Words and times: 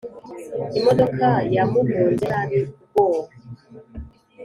Imodoka 0.77 1.27
yamugonze 1.55 2.23
nabi 2.31 2.59
rwoe 2.83 3.21